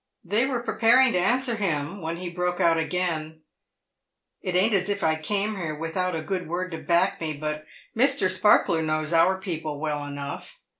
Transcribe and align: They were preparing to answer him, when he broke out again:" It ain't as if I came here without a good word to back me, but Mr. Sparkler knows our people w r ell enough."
They 0.23 0.47
were 0.47 0.63
preparing 0.63 1.11
to 1.13 1.19
answer 1.19 1.53
him, 1.55 2.01
when 2.01 2.17
he 2.17 2.27
broke 2.31 2.59
out 2.59 2.79
again:" 2.79 3.41
It 4.41 4.55
ain't 4.55 4.73
as 4.73 4.89
if 4.89 5.03
I 5.03 5.13
came 5.15 5.57
here 5.57 5.75
without 5.75 6.15
a 6.15 6.23
good 6.23 6.47
word 6.47 6.71
to 6.71 6.79
back 6.79 7.21
me, 7.21 7.33
but 7.37 7.67
Mr. 7.95 8.27
Sparkler 8.27 8.81
knows 8.81 9.13
our 9.13 9.37
people 9.37 9.75
w 9.75 9.85
r 9.85 9.91
ell 10.01 10.07
enough." 10.07 10.59